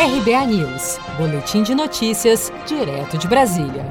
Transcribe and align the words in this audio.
RBA 0.00 0.46
News, 0.46 0.96
Boletim 1.16 1.64
de 1.64 1.74
Notícias, 1.74 2.52
direto 2.68 3.18
de 3.18 3.26
Brasília. 3.26 3.84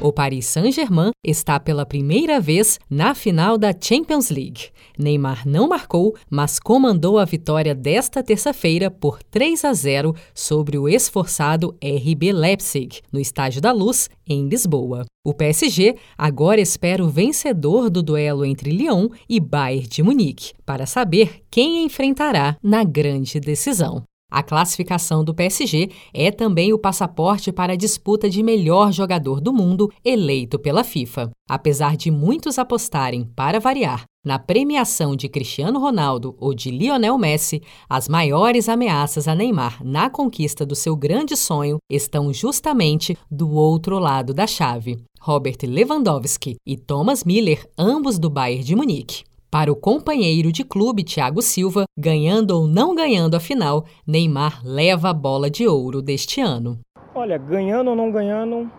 O 0.00 0.12
Paris 0.12 0.46
Saint-Germain 0.46 1.12
está 1.24 1.60
pela 1.60 1.86
primeira 1.86 2.40
vez 2.40 2.80
na 2.90 3.14
final 3.14 3.56
da 3.56 3.72
Champions 3.72 4.30
League. 4.30 4.70
Neymar 4.98 5.46
não 5.46 5.68
marcou, 5.68 6.16
mas 6.28 6.58
comandou 6.58 7.20
a 7.20 7.24
vitória 7.24 7.72
desta 7.72 8.20
terça-feira 8.20 8.90
por 8.90 9.22
3 9.22 9.64
a 9.64 9.72
0 9.72 10.12
sobre 10.34 10.76
o 10.76 10.88
esforçado 10.88 11.76
RB 11.80 12.32
Leipzig, 12.32 13.00
no 13.12 13.20
Estádio 13.20 13.60
da 13.60 13.70
Luz, 13.70 14.10
em 14.28 14.48
Lisboa. 14.48 15.04
O 15.24 15.32
PSG 15.32 15.94
agora 16.18 16.60
espera 16.60 17.04
o 17.04 17.08
vencedor 17.08 17.88
do 17.88 18.02
duelo 18.02 18.44
entre 18.44 18.72
Lyon 18.72 19.08
e 19.28 19.38
Bayern 19.38 19.86
de 19.86 20.02
Munique 20.02 20.52
para 20.66 20.84
saber 20.84 21.44
quem 21.48 21.84
enfrentará 21.84 22.56
na 22.60 22.82
grande 22.82 23.38
decisão. 23.38 24.02
A 24.32 24.42
classificação 24.42 25.22
do 25.22 25.34
PSG 25.34 25.90
é 26.14 26.30
também 26.30 26.72
o 26.72 26.78
passaporte 26.78 27.52
para 27.52 27.74
a 27.74 27.76
disputa 27.76 28.30
de 28.30 28.42
melhor 28.42 28.90
jogador 28.90 29.42
do 29.42 29.52
mundo 29.52 29.92
eleito 30.02 30.58
pela 30.58 30.82
FIFA. 30.82 31.30
Apesar 31.46 31.98
de 31.98 32.10
muitos 32.10 32.58
apostarem, 32.58 33.30
para 33.36 33.60
variar, 33.60 34.04
na 34.24 34.38
premiação 34.38 35.14
de 35.14 35.28
Cristiano 35.28 35.78
Ronaldo 35.78 36.34
ou 36.38 36.54
de 36.54 36.70
Lionel 36.70 37.18
Messi, 37.18 37.60
as 37.86 38.08
maiores 38.08 38.70
ameaças 38.70 39.28
a 39.28 39.34
Neymar 39.34 39.84
na 39.84 40.08
conquista 40.08 40.64
do 40.64 40.74
seu 40.74 40.96
grande 40.96 41.36
sonho 41.36 41.76
estão 41.90 42.32
justamente 42.32 43.18
do 43.30 43.50
outro 43.50 43.98
lado 43.98 44.32
da 44.32 44.46
chave. 44.46 44.96
Robert 45.20 45.58
Lewandowski 45.62 46.56
e 46.66 46.78
Thomas 46.78 47.22
Miller, 47.22 47.68
ambos 47.76 48.18
do 48.18 48.30
Bayern 48.30 48.64
de 48.64 48.74
Munique. 48.74 49.24
Para 49.52 49.70
o 49.70 49.76
companheiro 49.76 50.50
de 50.50 50.64
clube 50.64 51.04
Thiago 51.04 51.42
Silva, 51.42 51.84
ganhando 51.94 52.52
ou 52.52 52.66
não 52.66 52.94
ganhando 52.94 53.36
a 53.36 53.38
final, 53.38 53.84
Neymar 54.06 54.62
leva 54.64 55.10
a 55.10 55.12
bola 55.12 55.50
de 55.50 55.68
ouro 55.68 56.00
deste 56.00 56.40
ano. 56.40 56.78
Olha, 57.14 57.36
ganhando 57.36 57.90
ou 57.90 57.94
não 57.94 58.10
ganhando, 58.10 58.70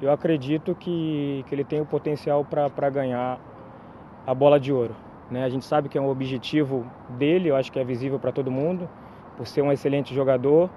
eu 0.00 0.10
acredito 0.10 0.74
que, 0.74 1.44
que 1.46 1.54
ele 1.54 1.64
tem 1.64 1.82
o 1.82 1.84
potencial 1.84 2.46
para 2.46 2.88
ganhar 2.88 3.38
a 4.26 4.32
bola 4.32 4.58
de 4.58 4.72
ouro. 4.72 4.96
Né? 5.30 5.44
A 5.44 5.50
gente 5.50 5.66
sabe 5.66 5.90
que 5.90 5.98
é 5.98 6.00
um 6.00 6.08
objetivo 6.08 6.90
dele, 7.18 7.50
eu 7.50 7.56
acho 7.56 7.70
que 7.70 7.78
é 7.78 7.84
visível 7.84 8.18
para 8.18 8.32
todo 8.32 8.50
mundo, 8.50 8.88
por 9.36 9.46
ser 9.46 9.60
um 9.60 9.70
excelente 9.70 10.14
jogador. 10.14 10.70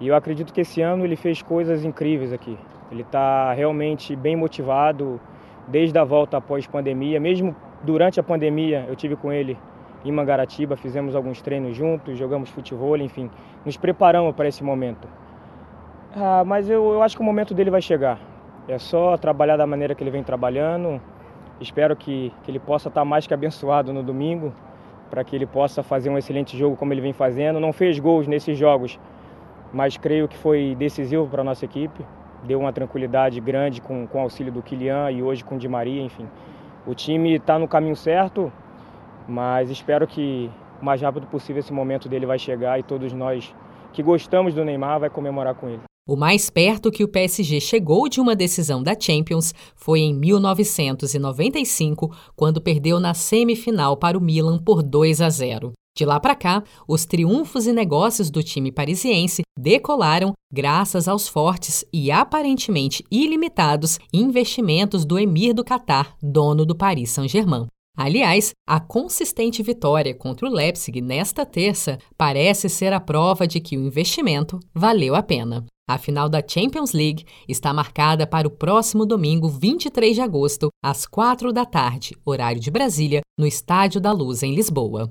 E 0.00 0.08
eu 0.08 0.16
acredito 0.16 0.52
que 0.52 0.62
esse 0.62 0.82
ano 0.82 1.04
ele 1.04 1.14
fez 1.14 1.40
coisas 1.40 1.84
incríveis 1.84 2.32
aqui. 2.32 2.58
Ele 2.90 3.02
está 3.02 3.52
realmente 3.52 4.16
bem 4.16 4.34
motivado 4.34 5.20
desde 5.68 5.98
a 5.98 6.04
volta 6.04 6.36
após 6.36 6.66
pandemia, 6.66 7.20
mesmo 7.20 7.54
Durante 7.82 8.18
a 8.18 8.22
pandemia, 8.24 8.84
eu 8.88 8.96
tive 8.96 9.14
com 9.14 9.32
ele 9.32 9.56
em 10.04 10.10
Mangaratiba, 10.10 10.76
fizemos 10.76 11.14
alguns 11.14 11.40
treinos 11.40 11.76
juntos, 11.76 12.18
jogamos 12.18 12.50
futebol, 12.50 12.96
enfim, 12.96 13.30
nos 13.64 13.76
preparamos 13.76 14.34
para 14.34 14.48
esse 14.48 14.64
momento. 14.64 15.06
Ah, 16.14 16.42
mas 16.44 16.68
eu, 16.68 16.92
eu 16.92 17.02
acho 17.02 17.16
que 17.16 17.22
o 17.22 17.24
momento 17.24 17.54
dele 17.54 17.70
vai 17.70 17.80
chegar. 17.80 18.18
É 18.66 18.78
só 18.78 19.16
trabalhar 19.16 19.56
da 19.56 19.66
maneira 19.66 19.94
que 19.94 20.02
ele 20.02 20.10
vem 20.10 20.24
trabalhando. 20.24 21.00
Espero 21.60 21.94
que, 21.94 22.32
que 22.42 22.50
ele 22.50 22.58
possa 22.58 22.88
estar 22.88 23.04
mais 23.04 23.28
que 23.28 23.34
abençoado 23.34 23.92
no 23.92 24.02
domingo, 24.02 24.52
para 25.08 25.22
que 25.22 25.36
ele 25.36 25.46
possa 25.46 25.82
fazer 25.82 26.10
um 26.10 26.18
excelente 26.18 26.58
jogo 26.58 26.76
como 26.76 26.92
ele 26.92 27.00
vem 27.00 27.12
fazendo. 27.12 27.60
Não 27.60 27.72
fez 27.72 28.00
gols 28.00 28.26
nesses 28.26 28.58
jogos, 28.58 28.98
mas 29.72 29.96
creio 29.96 30.26
que 30.26 30.36
foi 30.36 30.74
decisivo 30.76 31.28
para 31.28 31.42
a 31.42 31.44
nossa 31.44 31.64
equipe. 31.64 32.04
Deu 32.44 32.58
uma 32.58 32.72
tranquilidade 32.72 33.40
grande 33.40 33.80
com, 33.80 34.06
com 34.06 34.18
o 34.18 34.22
auxílio 34.22 34.52
do 34.52 34.62
Kylian 34.62 35.10
e 35.10 35.22
hoje 35.22 35.44
com 35.44 35.56
o 35.56 35.58
Di 35.58 35.68
Maria, 35.68 36.02
enfim 36.02 36.26
o 36.88 36.94
time 36.94 37.34
está 37.34 37.58
no 37.58 37.68
caminho 37.68 37.94
certo, 37.94 38.50
mas 39.28 39.68
espero 39.68 40.06
que 40.06 40.50
o 40.80 40.84
mais 40.84 41.02
rápido 41.02 41.26
possível 41.26 41.60
esse 41.60 41.72
momento 41.72 42.08
dele 42.08 42.24
vai 42.24 42.38
chegar 42.38 42.80
e 42.80 42.82
todos 42.82 43.12
nós 43.12 43.54
que 43.92 44.02
gostamos 44.02 44.54
do 44.54 44.64
Neymar 44.64 44.98
vai 44.98 45.10
comemorar 45.10 45.54
com 45.54 45.68
ele. 45.68 45.82
O 46.08 46.16
mais 46.16 46.48
perto 46.48 46.90
que 46.90 47.04
o 47.04 47.08
PSG 47.08 47.60
chegou 47.60 48.08
de 48.08 48.18
uma 48.22 48.34
decisão 48.34 48.82
da 48.82 48.98
Champions 48.98 49.52
foi 49.76 50.00
em 50.00 50.14
1995, 50.14 52.10
quando 52.34 52.62
perdeu 52.62 52.98
na 52.98 53.12
semifinal 53.12 53.94
para 53.94 54.16
o 54.16 54.20
Milan 54.20 54.58
por 54.58 54.82
2 54.82 55.20
a 55.20 55.28
0. 55.28 55.72
De 55.98 56.04
lá 56.04 56.20
para 56.20 56.36
cá, 56.36 56.62
os 56.86 57.04
triunfos 57.04 57.66
e 57.66 57.72
negócios 57.72 58.30
do 58.30 58.40
time 58.40 58.70
parisiense 58.70 59.42
decolaram 59.58 60.32
graças 60.52 61.08
aos 61.08 61.26
fortes 61.26 61.84
e 61.92 62.08
aparentemente 62.08 63.04
ilimitados 63.10 63.98
investimentos 64.12 65.04
do 65.04 65.18
emir 65.18 65.52
do 65.52 65.64
Catar, 65.64 66.14
dono 66.22 66.64
do 66.64 66.76
Paris 66.76 67.10
Saint-Germain. 67.10 67.66
Aliás, 67.96 68.52
a 68.64 68.78
consistente 68.78 69.60
vitória 69.60 70.14
contra 70.14 70.48
o 70.48 70.52
Leipzig 70.52 71.00
nesta 71.00 71.44
terça 71.44 71.98
parece 72.16 72.68
ser 72.68 72.92
a 72.92 73.00
prova 73.00 73.44
de 73.44 73.58
que 73.58 73.76
o 73.76 73.84
investimento 73.84 74.60
valeu 74.72 75.16
a 75.16 75.22
pena. 75.22 75.66
A 75.90 75.98
final 75.98 76.28
da 76.28 76.44
Champions 76.46 76.92
League 76.92 77.24
está 77.48 77.74
marcada 77.74 78.24
para 78.24 78.46
o 78.46 78.52
próximo 78.52 79.04
domingo, 79.04 79.48
23 79.48 80.14
de 80.14 80.20
agosto, 80.20 80.68
às 80.80 81.06
4 81.06 81.52
da 81.52 81.66
tarde, 81.66 82.14
horário 82.24 82.60
de 82.60 82.70
Brasília, 82.70 83.20
no 83.36 83.44
Estádio 83.44 84.00
da 84.00 84.12
Luz, 84.12 84.44
em 84.44 84.54
Lisboa. 84.54 85.10